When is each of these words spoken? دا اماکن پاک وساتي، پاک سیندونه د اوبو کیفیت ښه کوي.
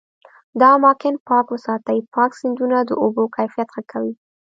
دا 0.59 0.67
اماکن 0.77 1.15
پاک 1.27 1.45
وساتي، 1.51 1.97
پاک 2.13 2.31
سیندونه 2.39 2.77
د 2.83 2.91
اوبو 3.03 3.23
کیفیت 3.35 3.67
ښه 3.75 3.81
کوي. 3.91 4.13